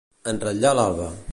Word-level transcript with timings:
En 0.31 0.39
ratllar 0.45 0.73
l'alba. 0.79 1.11